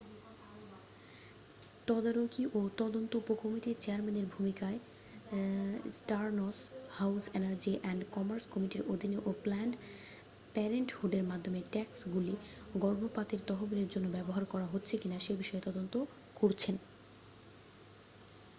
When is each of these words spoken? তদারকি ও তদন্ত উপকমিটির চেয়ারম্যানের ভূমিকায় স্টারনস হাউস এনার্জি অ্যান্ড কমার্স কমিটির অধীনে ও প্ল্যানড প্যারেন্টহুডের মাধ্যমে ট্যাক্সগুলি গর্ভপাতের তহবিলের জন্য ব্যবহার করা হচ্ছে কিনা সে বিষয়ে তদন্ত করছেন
তদারকি 1.87 2.43
ও 2.53 2.69
তদন্ত 2.77 3.11
উপকমিটির 3.21 3.79
চেয়ারম্যানের 3.79 4.27
ভূমিকায় 4.27 4.79
স্টারনস 5.97 6.57
হাউস 6.91 7.23
এনার্জি 7.33 7.73
অ্যান্ড 7.77 8.01
কমার্স 8.11 8.45
কমিটির 8.47 8.83
অধীনে 8.93 9.17
ও 9.19 9.29
প্ল্যানড 9.43 9.73
প্যারেন্টহুডের 10.55 11.23
মাধ্যমে 11.23 11.59
ট্যাক্সগুলি 11.73 12.33
গর্ভপাতের 12.77 13.41
তহবিলের 13.47 13.91
জন্য 13.93 14.07
ব্যবহার 14.15 14.43
করা 14.45 14.67
হচ্ছে 14.73 14.93
কিনা 14.97 15.17
সে 15.19 15.33
বিষয়ে 15.41 15.65
তদন্ত 15.67 15.93
করছেন 16.35 16.75